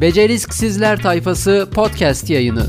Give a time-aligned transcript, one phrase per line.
[0.00, 2.66] Beceriksizler Tayfası podcast yayını.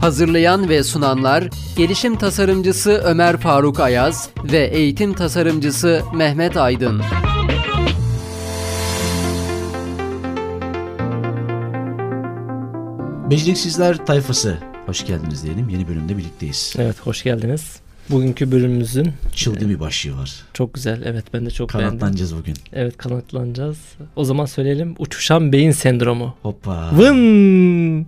[0.00, 7.02] Hazırlayan ve sunanlar Gelişim Tasarımcısı Ömer Faruk Ayaz ve Eğitim Tasarımcısı Mehmet Aydın.
[13.30, 14.58] Beceriksizler Tayfası.
[14.86, 15.68] Hoş geldiniz diyelim.
[15.68, 16.74] Yeni bölümde birlikteyiz.
[16.78, 17.80] Evet hoş geldiniz.
[18.10, 20.34] Bugünkü bölümümüzün Çılgın bir başlığı var.
[20.54, 21.02] çok güzel.
[21.04, 21.98] Evet ben de çok beğendim.
[21.98, 22.54] Kanatlanacağız bugün.
[22.72, 23.78] Evet kanatlanacağız.
[24.16, 24.94] O zaman söyleyelim.
[24.98, 26.34] Uçuşan beyin sendromu.
[26.42, 26.90] Hoppa.
[26.98, 28.06] Vın!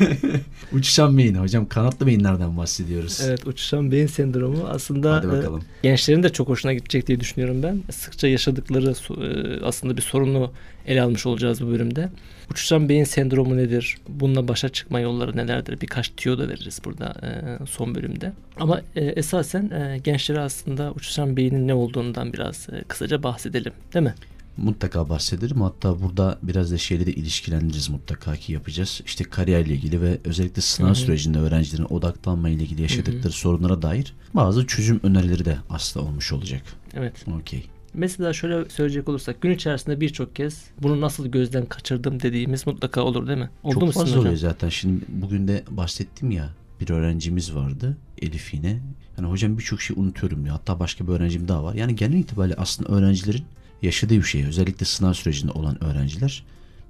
[0.72, 1.34] Uçuşan beyin.
[1.34, 3.20] Hocam kanatlı beyinlerden bahsediyoruz.
[3.26, 5.62] Evet uçuşan beyin sendromu aslında Hadi e, bakalım.
[5.82, 7.82] gençlerin de çok hoşuna gidecek diye düşünüyorum ben.
[7.92, 10.52] Sıkça yaşadıkları e, aslında bir sorunu
[10.86, 12.08] ele almış olacağız bu bölümde.
[12.50, 13.96] Uçuşan beyin sendromu nedir?
[14.08, 15.80] Bununla başa çıkma yolları nelerdir?
[15.80, 18.32] Birkaç tüyo da veririz burada e, son bölümde.
[18.60, 23.72] Ama e, esasen e, gençlere aslında uçuşan beynin ne olduğundan biraz e, kısaca bahsedelim.
[23.94, 24.14] Değil mi?
[24.56, 25.60] Mutlaka bahsederim.
[25.60, 29.00] Hatta burada biraz da şeyle de ilişkilendiririz mutlaka ki yapacağız.
[29.06, 30.94] İşte kariyerle ilgili ve özellikle sınav Hı hı.
[30.94, 36.62] sürecinde öğrencilerin odaklanma ile ilgili yaşadıkları sorunlara dair bazı çözüm önerileri de aslında olmuş olacak.
[36.94, 37.12] Evet.
[37.40, 37.66] Okey.
[37.94, 43.26] Mesela şöyle söyleyecek olursak gün içerisinde birçok kez bunu nasıl gözden kaçırdım dediğimiz mutlaka olur
[43.26, 43.50] değil mi?
[43.62, 44.20] Oldu Çok mu fazla hocam?
[44.20, 44.68] oluyor zaten.
[44.68, 48.80] Şimdi bugün de bahsettim ya bir öğrencimiz vardı Elif yine.
[49.18, 50.56] Yani hocam birçok şey unutuyorum diyor.
[50.56, 51.74] Hatta başka bir öğrencim daha var.
[51.74, 53.44] Yani genel itibariyle aslında öğrencilerin
[53.82, 54.44] yaşadığı bir şey.
[54.46, 56.44] Özellikle sınav sürecinde olan öğrenciler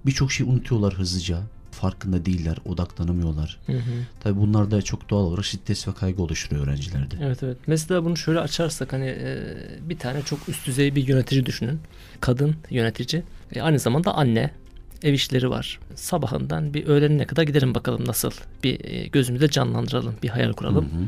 [0.06, 1.42] birçok şey unutuyorlar hızlıca.
[1.70, 3.58] Farkında değiller, odaklanamıyorlar.
[3.66, 3.92] Hı hı.
[4.20, 7.14] Tabii bunlar da çok doğal olarak stres ve kaygı oluşturuyor öğrencilerde.
[7.22, 7.56] Evet evet.
[7.66, 9.38] Mesela bunu şöyle açarsak hani e,
[9.82, 11.80] bir tane çok üst düzey bir yönetici düşünün.
[12.20, 13.22] Kadın yönetici.
[13.54, 14.50] E, aynı zamanda anne.
[15.02, 15.78] Ev işleri var.
[15.94, 18.30] Sabahından bir öğlenine kadar gidelim bakalım nasıl.
[18.64, 20.14] Bir e, gözümüzde canlandıralım.
[20.22, 20.84] Bir hayal kuralım.
[20.84, 21.04] Hı hı.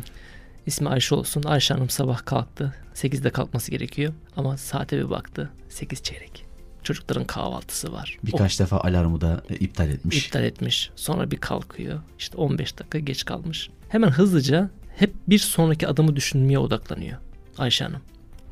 [0.66, 1.42] İsmi Ayşe olsun.
[1.42, 2.74] Ayşe Hanım sabah kalktı.
[2.94, 4.12] 8'de kalkması gerekiyor.
[4.36, 5.50] Ama saate bir baktı.
[5.68, 6.51] 8 çeyrek.
[6.82, 8.18] Çocukların kahvaltısı var.
[8.22, 10.26] O Birkaç defa alarmı da e, iptal etmiş.
[10.26, 10.90] iptal etmiş.
[10.96, 12.00] Sonra bir kalkıyor.
[12.18, 13.70] İşte 15 dakika geç kalmış.
[13.88, 17.18] Hemen hızlıca hep bir sonraki adımı düşünmeye odaklanıyor
[17.58, 18.00] Ayşe Hanım.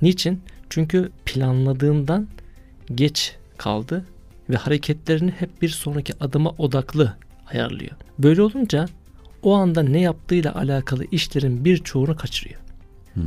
[0.02, 0.42] Niçin?
[0.70, 2.28] Çünkü planladığından
[2.94, 4.04] geç kaldı
[4.50, 7.16] ve hareketlerini hep bir sonraki adıma odaklı
[7.46, 7.92] ayarlıyor.
[8.18, 8.86] Böyle olunca
[9.42, 12.60] o anda ne yaptığıyla alakalı işlerin birçoğunu kaçırıyor.
[13.14, 13.24] Hmm.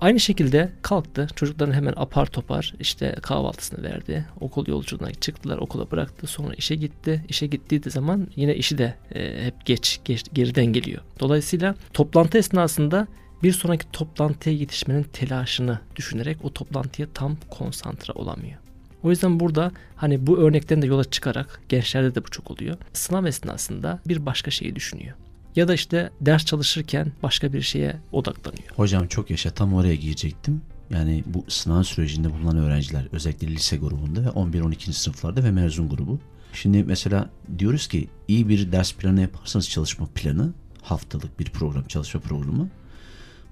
[0.00, 1.28] Aynı şekilde kalktı.
[1.36, 4.26] Çocukların hemen apar topar işte kahvaltısını verdi.
[4.40, 5.58] Okul yolculuğuna çıktılar.
[5.58, 6.26] Okula bıraktı.
[6.26, 7.24] Sonra işe gitti.
[7.28, 11.02] İşe gittiği de zaman yine işi de e, hep geç, geç geriden geliyor.
[11.20, 13.06] Dolayısıyla toplantı esnasında
[13.42, 18.58] bir sonraki toplantıya yetişmenin telaşını düşünerek o toplantıya tam konsantre olamıyor.
[19.02, 22.76] O yüzden burada hani bu örnekten de yola çıkarak gençlerde de bu çok oluyor.
[22.92, 25.16] Sınav esnasında bir başka şeyi düşünüyor.
[25.56, 28.70] Ya da işte ders çalışırken başka bir şeye odaklanıyor.
[28.76, 30.62] Hocam çok yaşa tam oraya girecektim.
[30.90, 34.92] Yani bu sınav sürecinde bulunan öğrenciler özellikle lise grubunda ve 11-12.
[34.92, 36.18] sınıflarda ve mezun grubu.
[36.52, 40.52] Şimdi mesela diyoruz ki iyi bir ders planı yaparsanız çalışma planı
[40.82, 42.68] haftalık bir program çalışma programı.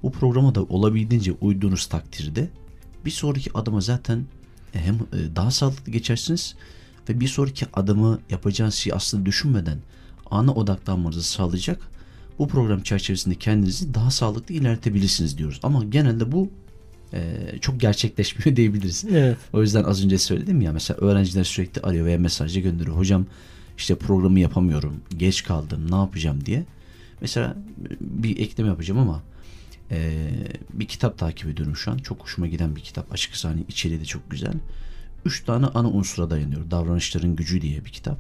[0.02, 2.48] Bu programa da olabildiğince uyduğunuz takdirde
[3.04, 4.26] bir sonraki adıma zaten
[4.72, 6.54] hem e, daha sağlıklı geçersiniz
[7.08, 9.78] ve bir sonraki adımı yapacağınız şeyi aslında düşünmeden
[10.30, 11.80] ana odaklanmanızı sağlayacak
[12.38, 15.60] bu program çerçevesinde kendinizi daha sağlıklı ilerletebilirsiniz diyoruz.
[15.62, 16.50] Ama genelde bu
[17.12, 17.20] e,
[17.60, 19.04] çok gerçekleşmiyor diyebiliriz.
[19.10, 19.36] Evet.
[19.52, 22.96] O yüzden az önce söyledim ya mesela öğrenciler sürekli arıyor veya mesajla gönderiyor.
[22.96, 23.26] Hocam
[23.78, 26.64] işte programı yapamıyorum, geç kaldım, ne yapacağım diye.
[27.20, 27.56] Mesela
[28.00, 29.22] bir ekleme yapacağım ama
[29.90, 30.28] e,
[30.72, 31.98] bir kitap takip ediyorum şu an.
[31.98, 33.12] Çok hoşuma giden bir kitap.
[33.12, 34.54] Açıkçası hani içeriği de çok güzel.
[35.24, 36.70] Üç tane ana unsura dayanıyor.
[36.70, 38.18] Davranışların gücü diye bir kitap.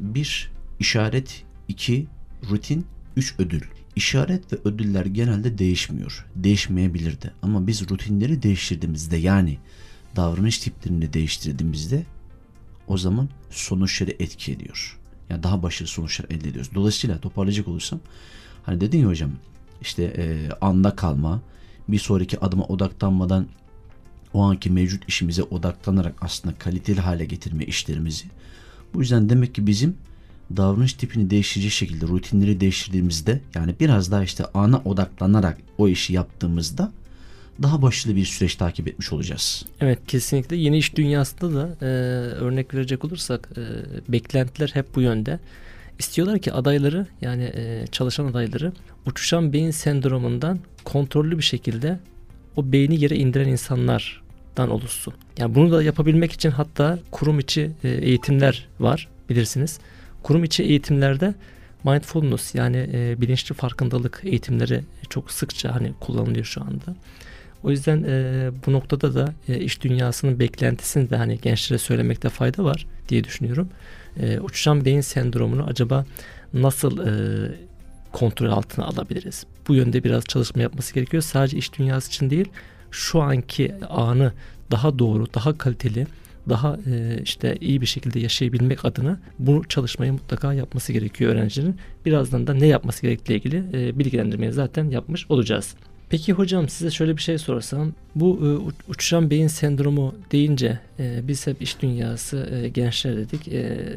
[0.00, 0.50] Bir,
[0.80, 1.44] işaret.
[1.68, 2.06] iki
[2.50, 2.86] rutin.
[3.16, 3.62] Üç, ödül.
[3.96, 6.26] İşaret ve ödüller genelde değişmiyor.
[6.36, 7.30] Değişmeyebilir de.
[7.42, 9.58] Ama biz rutinleri değiştirdiğimizde yani
[10.16, 12.06] davranış tiplerini değiştirdiğimizde
[12.86, 14.98] o zaman sonuçları etki ediyor.
[15.30, 16.70] Yani daha başarılı sonuçlar elde ediyoruz.
[16.74, 18.00] Dolayısıyla toparlayacak olursam
[18.62, 19.30] hani dedin ya hocam
[19.80, 21.42] işte e, anda kalma,
[21.88, 23.46] bir sonraki adıma odaklanmadan
[24.34, 28.24] o anki mevcut işimize odaklanarak aslında kaliteli hale getirme işlerimizi.
[28.94, 29.96] Bu yüzden demek ki bizim
[30.56, 36.92] davranış tipini değiştirecek şekilde rutinleri değiştirdiğimizde yani biraz daha işte ana odaklanarak o işi yaptığımızda
[37.62, 39.64] daha başarılı bir süreç takip etmiş olacağız.
[39.80, 41.86] Evet kesinlikle yeni iş dünyasında da e,
[42.34, 43.62] örnek verecek olursak e,
[44.12, 45.40] beklentiler hep bu yönde.
[45.98, 48.72] İstiyorlar ki adayları yani e, çalışan adayları
[49.06, 52.00] uçuşan beyin sendromundan kontrollü bir şekilde
[52.56, 55.14] o beyni yere indiren insanlardan oluşsun.
[55.38, 59.78] Yani bunu da yapabilmek için hatta kurum içi e, eğitimler var bilirsiniz.
[60.22, 61.34] Kurum içi eğitimlerde
[61.84, 66.96] mindfulness yani e, bilinçli farkındalık eğitimleri çok sıkça hani kullanılıyor şu anda.
[67.62, 72.64] O yüzden e, bu noktada da e, iş dünyasının beklentisini de hani gençlere söylemekte fayda
[72.64, 73.68] var diye düşünüyorum.
[74.20, 76.04] E, uçuşan beyin sendromunu acaba
[76.54, 77.12] nasıl e,
[78.12, 79.46] kontrol altına alabiliriz?
[79.68, 81.22] Bu yönde biraz çalışma yapması gerekiyor.
[81.22, 82.48] Sadece iş dünyası için değil,
[82.90, 84.32] şu anki anı
[84.70, 86.06] daha doğru, daha kaliteli,
[86.48, 91.76] daha e, işte iyi bir şekilde yaşayabilmek adına bu çalışmayı mutlaka yapması gerekiyor öğrencilerin.
[92.06, 95.74] Birazdan da ne yapması gerektiğiyle ilgili e, bilgilendirmeyi zaten yapmış olacağız.
[96.08, 97.92] Peki hocam size şöyle bir şey sorsam.
[98.14, 98.48] Bu e,
[98.90, 103.48] uçuşan beyin sendromu deyince e, biz hep iş dünyası gençler dedik.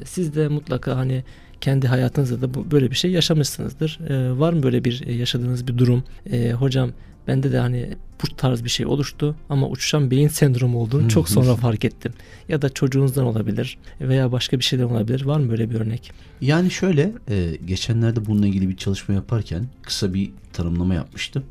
[0.07, 1.23] Siz de mutlaka hani
[1.63, 3.99] kendi hayatınızda da bu, böyle bir şey yaşamışsınızdır.
[4.09, 6.03] E, var mı böyle bir e, yaşadığınız bir durum?
[6.31, 6.91] E, hocam
[7.27, 7.89] bende de hani
[8.23, 12.13] bu tarz bir şey oluştu ama uçuşan beyin sendromu olduğunu çok sonra fark ettim.
[12.49, 15.25] Ya da çocuğunuzdan olabilir veya başka bir şeyden olabilir.
[15.25, 16.11] Var mı böyle bir örnek?
[16.41, 21.43] Yani şöyle e, geçenlerde bununla ilgili bir çalışma yaparken kısa bir tanımlama yapmıştım.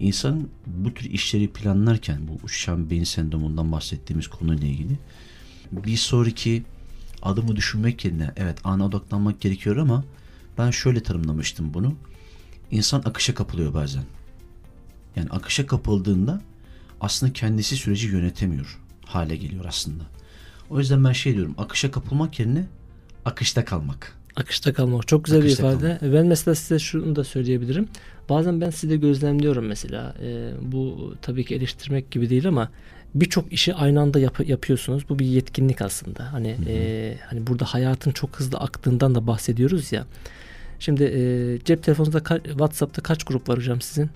[0.00, 4.98] İnsan bu tür işleri planlarken bu uçuşan beyin sendromundan bahsettiğimiz konuyla ilgili
[5.72, 6.62] bir sonraki
[7.22, 10.04] adımı düşünmek yerine evet ana odaklanmak gerekiyor ama
[10.58, 11.94] ben şöyle tanımlamıştım bunu.
[12.70, 14.04] İnsan akışa kapılıyor bazen.
[15.16, 16.40] Yani akışa kapıldığında
[17.00, 20.04] aslında kendisi süreci yönetemiyor hale geliyor aslında.
[20.70, 22.66] O yüzden ben şey diyorum akışa kapılmak yerine
[23.24, 24.16] akışta kalmak.
[24.36, 25.98] Akışta kalmak çok güzel akışta bir ifade.
[25.98, 26.14] Kalmak.
[26.14, 27.88] Ben mesela size şunu da söyleyebilirim.
[28.28, 30.14] Bazen ben sizi de gözlemliyorum mesela.
[30.22, 32.70] E, bu tabii ki eleştirmek gibi değil ama
[33.14, 35.08] birçok işi aynı anda yap- yapıyorsunuz.
[35.08, 36.32] Bu bir yetkinlik aslında.
[36.32, 36.70] Hani hı hı.
[36.70, 40.06] E, hani burada hayatın çok hızlı aktığından da bahsediyoruz ya.
[40.78, 44.10] Şimdi e, cep telefonunuzda ka- WhatsApp'ta kaç grup var hocam sizin?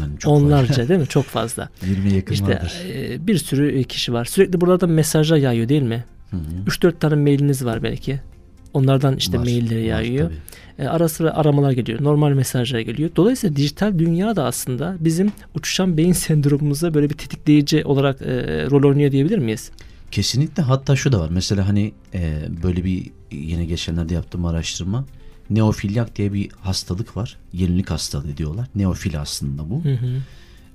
[0.00, 1.06] Yani çok Onlarca değil mi?
[1.06, 1.68] Çok fazla.
[1.86, 2.86] 20 yakın işte, vardır.
[2.88, 4.24] E, bir sürü kişi var.
[4.24, 6.04] Sürekli burada mesajlar yağıyor değil mi?
[6.66, 8.20] 3-4 tane mailiniz var belki.
[8.74, 10.30] Onlardan işte var, mailleri yağıyor.
[10.78, 12.02] e, ara sıra aramalar geliyor.
[12.02, 13.10] Normal mesajlar geliyor.
[13.16, 18.26] Dolayısıyla dijital dünya da aslında bizim uçuşan beyin sendromumuza böyle bir tetikleyici olarak e,
[18.70, 19.70] rol oynuyor diyebilir miyiz?
[20.10, 20.62] Kesinlikle.
[20.62, 21.28] Hatta şu da var.
[21.32, 25.04] Mesela hani e, böyle bir yine geçenlerde yaptığım araştırma
[25.50, 27.36] neofilyak diye bir hastalık var.
[27.52, 28.68] Yenilik hastalığı diyorlar.
[28.74, 29.84] Neofil aslında bu.
[29.84, 30.22] Hı hı.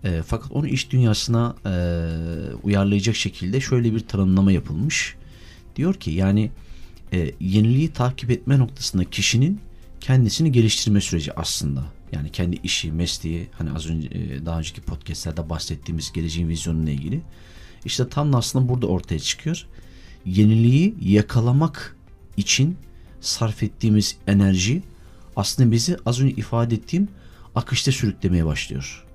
[0.07, 1.73] E, fakat onu iş dünyasına e,
[2.63, 5.15] uyarlayacak şekilde şöyle bir tanımlama yapılmış.
[5.75, 6.51] Diyor ki yani
[7.13, 9.59] e, yeniliği takip etme noktasında kişinin
[9.99, 11.83] kendisini geliştirme süreci aslında.
[12.11, 17.21] Yani kendi işi, mesleği hani az önce e, daha önceki podcastlerde bahsettiğimiz geleceğin vizyonuyla ilgili.
[17.85, 19.65] İşte tam da aslında burada ortaya çıkıyor.
[20.25, 21.95] Yeniliği yakalamak
[22.37, 22.77] için
[23.21, 24.83] sarf ettiğimiz enerji
[25.35, 27.07] aslında bizi az önce ifade ettiğim
[27.55, 29.05] akışta sürüklemeye başlıyor.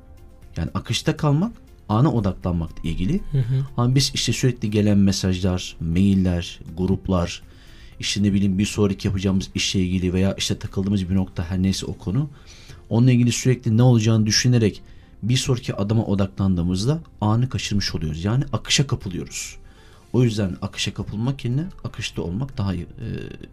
[0.57, 1.53] Yani akışta kalmak
[1.89, 3.21] ana odaklanmakla ilgili.
[3.33, 3.67] Hı hı.
[3.77, 7.43] Ama biz işte sürekli gelen mesajlar, mailler, gruplar,
[8.01, 11.87] işte ne bileyim bir sonraki yapacağımız işle ilgili veya işte takıldığımız bir nokta her neyse
[11.87, 12.31] o konu.
[12.91, 14.83] Onunla ilgili sürekli ne olacağını düşünerek
[15.23, 18.25] bir sonraki adıma odaklandığımızda anı kaçırmış oluyoruz.
[18.25, 19.57] Yani akışa kapılıyoruz.
[20.13, 22.79] O yüzden akışa kapılmak yerine akışta olmak daha e,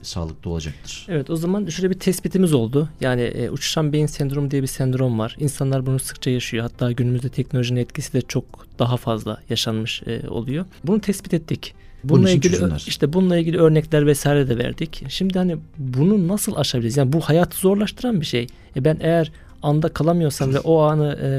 [0.02, 1.06] sağlıklı olacaktır.
[1.10, 2.90] Evet o zaman şöyle bir tespitimiz oldu.
[3.02, 5.36] Yani e, uçuşan beyin sendromu diye bir sendrom var.
[5.40, 6.64] İnsanlar bunu sıkça yaşıyor.
[6.64, 8.46] Hatta günümüzde teknolojinin etkisi de çok
[8.80, 10.66] daha fazla yaşanmış e, oluyor.
[10.84, 11.74] Bunu tespit ettik.
[12.04, 12.84] Bununla ilgili çözümler.
[12.88, 15.04] işte bununla ilgili örnekler vesaire de verdik.
[15.10, 16.98] Şimdi hani bunu nasıl aşabiliriz?
[16.98, 18.48] Yani bu hayatı zorlaştıran bir şey.
[18.76, 19.32] E ben eğer
[19.64, 21.30] anda kalamıyorsam ve o anı e,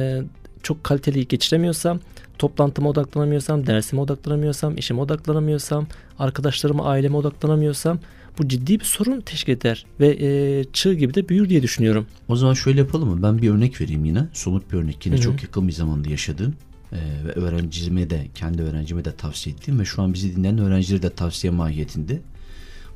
[0.62, 2.00] çok kaliteli geçiremiyorsam
[2.38, 5.86] toplantıma odaklanamıyorsam, dersime odaklanamıyorsam, işime odaklanamıyorsam,
[6.18, 7.98] arkadaşlarıma, aileme odaklanamıyorsam
[8.38, 12.06] bu ciddi bir sorun teşkil eder ve e, çığ gibi de büyür diye düşünüyorum.
[12.28, 13.22] O zaman şöyle yapalım mı?
[13.22, 14.26] Ben bir örnek vereyim yine.
[14.32, 15.06] Somut bir örnek.
[15.06, 15.24] Yine Hı-hı.
[15.24, 16.54] çok yakın bir zamanda yaşadığım
[16.92, 21.02] e, ve öğrencime de kendi öğrencime de tavsiye ettiğim ve şu an bizi dinleyen öğrencilere
[21.02, 22.20] de tavsiye mahiyetinde.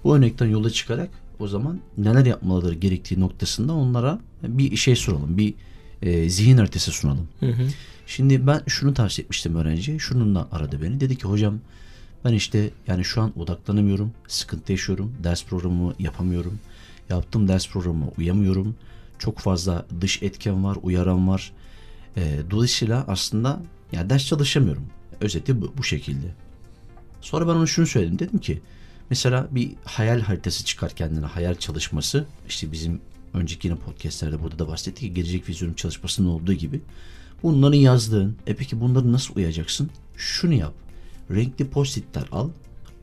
[0.04, 5.38] Bu örnekten yola çıkarak o zaman neler yapmaları gerektiği noktasında onlara bir şey soralım.
[5.38, 5.54] Bir
[6.02, 7.28] e, zihin haritası sunalım.
[7.40, 7.68] Hı hı.
[8.06, 9.98] Şimdi ben şunu tavsiye etmiştim öğrenciye.
[9.98, 11.00] Şununla aradı beni.
[11.00, 11.60] Dedi ki hocam
[12.24, 14.12] ben işte yani şu an odaklanamıyorum.
[14.28, 15.14] Sıkıntı yaşıyorum.
[15.24, 16.58] Ders programımı yapamıyorum.
[17.08, 18.76] Yaptığım ders programı uyamıyorum.
[19.18, 21.52] Çok fazla dış etken var, uyaran var.
[22.16, 23.60] E, dolayısıyla aslında
[23.92, 24.86] yani ders çalışamıyorum.
[25.20, 26.26] Özeti bu, bu şekilde.
[27.20, 28.18] Sonra ben ona şunu söyledim.
[28.18, 28.60] Dedim ki
[29.10, 31.26] mesela bir hayal haritası çıkar kendine.
[31.26, 32.26] Hayal çalışması.
[32.48, 33.00] işte bizim
[33.34, 36.80] önceki yine podcastlerde burada da bahsettik ki gelecek vizyon çalışmasının olduğu gibi
[37.42, 38.36] Bunları yazdığın.
[38.46, 39.90] E peki bunları nasıl uyacaksın?
[40.16, 40.74] Şunu yap.
[41.30, 42.50] Renkli postitler al.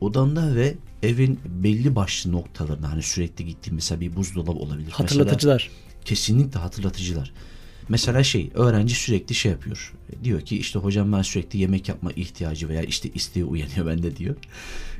[0.00, 4.90] Odanda ve evin belli başlı noktalarına hani sürekli gittiğin mesela bir buzdolabı olabilir.
[4.90, 5.70] Hatırlatıcılar.
[5.70, 7.32] Mesela, kesinlikle hatırlatıcılar.
[7.88, 9.94] Mesela şey öğrenci sürekli şey yapıyor.
[10.24, 14.36] Diyor ki işte hocam ben sürekli yemek yapma ihtiyacı veya işte isteği uyanıyor bende diyor.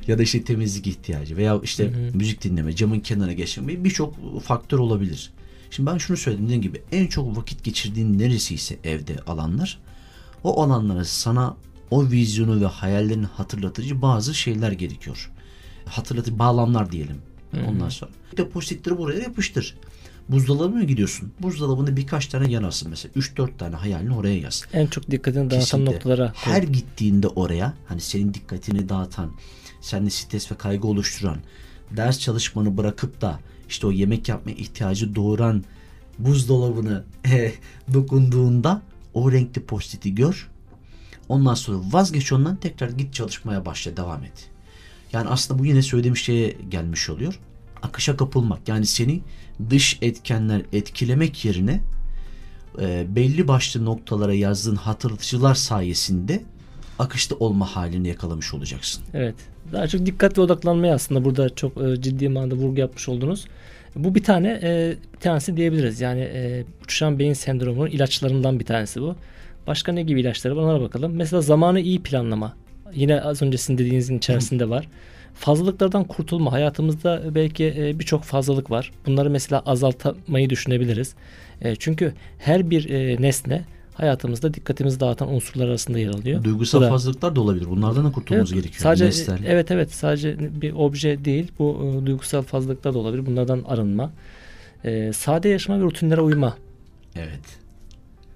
[0.07, 2.17] Ya da işte temizlik ihtiyacı veya işte hı hı.
[2.17, 5.31] müzik dinleme, camın kenarına geçme birçok faktör olabilir.
[5.71, 9.79] Şimdi ben şunu söyledim dediğim gibi en çok vakit geçirdiğin neresiyse evde alanlar
[10.43, 11.57] O alanlara sana
[11.91, 15.31] o vizyonu ve hayallerini hatırlatıcı bazı şeyler gerekiyor.
[15.85, 17.21] Hatırlatıcı bağlamlar diyelim.
[17.67, 18.11] Ondan sonra.
[18.37, 19.75] Depozitleri buraya yapıştır.
[20.29, 21.31] Buzdolabına gidiyorsun.
[21.39, 23.13] Buzdolabında birkaç tane yanarsın mesela.
[23.13, 24.63] 3-4 tane hayalini oraya yaz.
[24.73, 25.93] En çok dikkatini dağıtan Kesinlikle.
[25.95, 26.33] noktalara.
[26.35, 29.31] Her gittiğinde oraya hani senin dikkatini dağıtan,
[29.81, 31.37] sende stres ve kaygı oluşturan,
[31.91, 35.63] ders çalışmanı bırakıp da işte o yemek yapmaya ihtiyacı doğuran
[36.19, 37.51] buzdolabını eh,
[37.93, 38.81] dokunduğunda
[39.13, 40.49] o renkli postiti gör.
[41.29, 44.49] Ondan sonra vazgeç ondan tekrar git çalışmaya başla devam et.
[45.13, 47.39] Yani aslında bu yine söylediğim şeye gelmiş oluyor.
[47.83, 49.21] Akışa kapılmak yani seni
[49.69, 51.81] dış etkenler etkilemek yerine
[52.81, 56.41] e, belli başlı noktalara yazdığın hatırlatıcılar sayesinde
[56.99, 59.03] akışta olma halini yakalamış olacaksın.
[59.13, 59.35] Evet.
[59.71, 63.45] Daha çok dikkat ve odaklanmaya aslında burada çok e, ciddi manada vurgu yapmış oldunuz.
[63.95, 66.01] Bu bir tane e, bir tanesi diyebiliriz.
[66.01, 69.15] Yani e, uçuşan beyin sendromunun ilaçlarından bir tanesi bu.
[69.67, 71.13] Başka ne gibi ilaçları onlara bakalım.
[71.15, 72.53] Mesela zamanı iyi planlama.
[72.93, 74.87] Yine az önce sizin dediğinizin içerisinde var.
[75.33, 76.51] Fazlalıklardan kurtulma.
[76.51, 78.91] Hayatımızda belki e, birçok fazlalık var.
[79.05, 81.13] Bunları mesela azaltmayı düşünebiliriz.
[81.61, 86.43] E, çünkü her bir e, nesne hayatımızda dikkatimizi dağıtan unsurlar arasında yer alıyor.
[86.43, 87.65] Duygusal da- fazlalıklar da olabilir.
[87.69, 88.81] Bunlardan da kurtulmamız Evet, gerekiyor.
[88.83, 89.39] Sadece Nesnel.
[89.47, 93.25] evet evet sadece bir obje değil bu e, duygusal fazlalıklar da olabilir.
[93.25, 94.11] Bunlardan arınma.
[94.83, 96.57] E, sade yaşama ve rutinlere uyma.
[97.15, 97.39] Evet.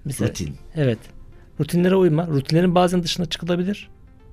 [0.04, 0.54] Mesela, Rutin.
[0.76, 0.98] Evet.
[1.60, 2.26] Rutinlere uyma.
[2.26, 3.88] Rutinlerin bazen dışına çıkılabilir.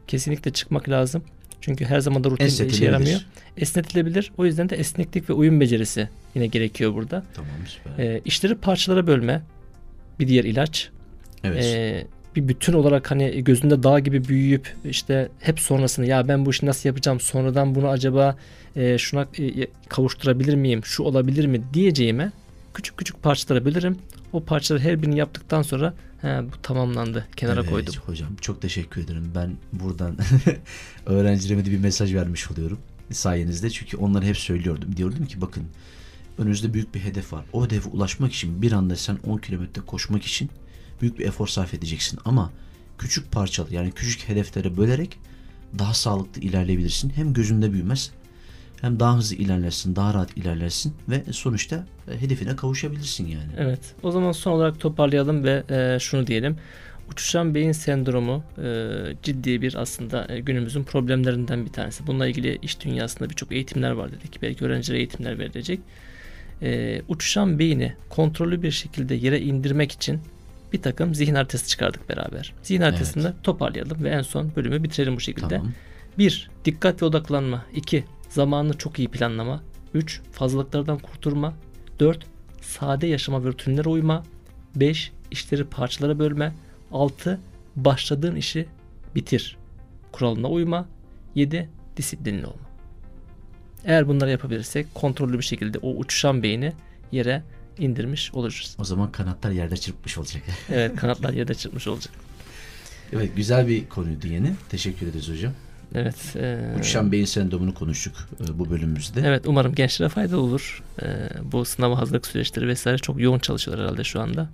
[0.08, 1.24] Kesinlikle çıkmak lazım.
[1.62, 2.86] Çünkü her zaman da rutin işe Esnetilebilir.
[2.88, 3.22] yaramıyor.
[3.58, 4.32] Esnetilebilir.
[4.38, 7.24] O yüzden de esneklik ve uyum becerisi yine gerekiyor burada.
[7.34, 8.06] Tamam süper.
[8.06, 9.42] E, işleri parçalara bölme.
[10.20, 10.90] Bir diğer ilaç.
[11.44, 11.66] evet.
[11.66, 16.50] Ee, bir bütün olarak hani gözünde dağ gibi büyüyüp işte hep sonrasını ya ben bu
[16.50, 18.38] işi nasıl yapacağım sonradan bunu acaba
[18.76, 22.32] e, şuna e, kavuşturabilir miyim şu olabilir mi diyeceğime
[22.74, 23.98] küçük küçük parçalara bölerim.
[24.34, 27.94] O parçaları her birini yaptıktan sonra he, bu tamamlandı kenara Evet, koydum.
[28.06, 29.32] Hocam çok teşekkür ederim.
[29.36, 30.18] Ben buradan
[31.06, 32.80] öğrencilerime de bir mesaj vermiş oluyorum
[33.12, 33.70] sayenizde.
[33.70, 34.96] Çünkü onları hep söylüyordum.
[34.98, 35.64] Diyordum ki bakın
[36.38, 37.46] önünüzde büyük bir hedef var.
[37.54, 40.50] O hedefe ulaşmak için bir anda sen 10 kilometre koşmak için
[41.02, 42.20] büyük bir efor sarf edeceksin.
[42.26, 42.52] Ama
[42.98, 45.20] küçük parçalı yani küçük hedeflere bölerek
[45.80, 47.10] daha sağlıklı ilerleyebilirsin.
[47.16, 48.12] Hem gözünde büyümez
[48.82, 53.52] hem daha hızlı ilerlersin, daha rahat ilerlersin ve sonuçta e, hedefine kavuşabilirsin yani.
[53.58, 53.96] Evet.
[54.04, 56.58] O zaman son olarak toparlayalım ve e, şunu diyelim.
[57.12, 58.90] Uçuşan beyin sendromu e,
[59.24, 62.08] ciddi bir aslında e, günümüzün problemlerinden bir tanesi.
[62.08, 64.42] Bununla ilgili iş dünyasında birçok eğitimler var dedik.
[64.42, 65.80] Belki öğrencilere eğitimler verilecek.
[66.62, 70.20] E, uçuşan beyni kontrollü bir şekilde yere indirmek için
[70.74, 72.54] bir takım zihin haritası çıkardık beraber.
[72.64, 75.48] Zihin haritasını toparlayalım ve en son bölümü bitirelim bu şekilde.
[75.48, 75.72] Tamam.
[76.18, 76.50] 1.
[76.66, 77.66] Dikkat ve odaklanma.
[77.76, 78.04] 2.
[78.32, 79.64] Zamanını çok iyi planlama.
[79.94, 80.22] 3.
[80.32, 81.54] Fazlalıklardan kurtulma.
[82.00, 82.26] 4.
[82.62, 84.24] Sade yaşama ve rutinlere uyma.
[84.76, 85.12] 5.
[85.32, 86.54] işleri parçalara bölme.
[86.92, 87.40] 6.
[87.76, 88.68] Başladığın işi
[89.16, 89.58] bitir.
[90.12, 90.88] Kuralına uyma.
[91.36, 91.70] 7.
[91.98, 92.72] Disiplinli olma.
[93.86, 96.74] Eğer bunları yapabilirsek kontrollü bir şekilde o uçuşan beyni
[97.12, 97.44] yere
[97.78, 98.76] indirmiş oluruz.
[98.80, 100.44] O zaman kanatlar yerde çırpmış olacak.
[100.70, 102.14] Evet kanatlar yerde çıkmış olacak.
[103.14, 104.54] Evet güzel bir konuydu yine.
[104.70, 105.54] Teşekkür ederiz hocam.
[105.96, 106.36] Evet.
[106.36, 108.14] e, Uçuşan beyin sendromunu konuştuk
[108.50, 109.22] e, bu bölümümüzde.
[109.26, 110.84] Evet umarım gençlere faydalı olur.
[111.04, 114.50] Ee, bu sınava hazırlık süreçleri vesaire çok yoğun çalışıyorlar herhalde şu anda.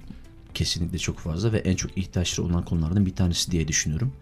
[0.53, 4.13] Kesinlikle çok fazla ve en çok ihtiyaçları olan konulardan bir tanesi diye düşünüyorum.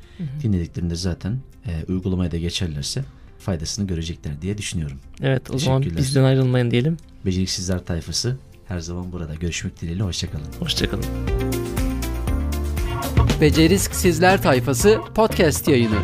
[0.44, 3.04] Dinlediklerinde zaten e, uygulamaya da geçerlerse
[3.40, 4.98] faydasını görecekler diye düşünüyorum.
[5.22, 6.98] Evet o zaman bizden ayrılmayın diyelim.
[7.26, 9.36] Beceriksizler tayfası her zaman burada.
[9.36, 10.04] Görüşmek dileğiyle.
[10.04, 10.46] Hoşçakalın.
[10.60, 11.06] Hoşçakalın.
[13.42, 15.98] Beceriksizler tayfası podcast yayını.